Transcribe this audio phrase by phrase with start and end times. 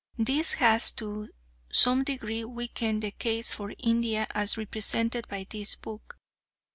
[0.17, 1.29] This has to
[1.71, 6.17] some degree weakened the case for India as represented by this book.